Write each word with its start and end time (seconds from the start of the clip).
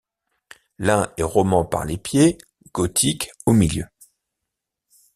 L’un 0.79 1.13
est 1.17 1.21
roman 1.21 1.63
par 1.63 1.85
les 1.85 1.99
pieds, 1.99 2.39
gothique 2.73 3.29
au 3.45 3.53
milieu 3.53 3.85